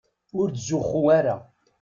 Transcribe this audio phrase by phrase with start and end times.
[0.39, 1.35] Ur ttzuxxu ara.